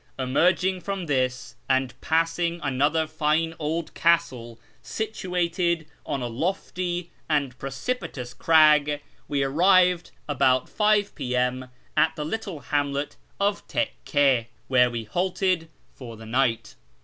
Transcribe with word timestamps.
Emerging 0.17 0.81
from 0.81 1.05
this, 1.05 1.55
and 1.69 1.93
passing 2.01 2.59
another 2.63 3.07
line 3.19 3.53
old 3.59 3.93
castle 3.93 4.59
situated 4.81 5.85
on 6.07 6.23
a 6.23 6.27
lofty 6.27 7.11
and 7.29 7.55
precipitous 7.59 8.33
crag, 8.33 9.03
we 9.27 9.43
arrived 9.43 10.09
about 10.27 10.67
5 10.67 11.11
I'.M. 11.19 11.69
at 11.95 12.15
the 12.15 12.25
little 12.25 12.61
hamlet 12.61 13.15
of 13.39 13.61
Tekkc, 13.67 14.47
where 14.67 14.89
we 14.89 15.03
halted 15.03 15.69
for 15.93 16.17
the 16.17 16.25
night. 16.25 16.73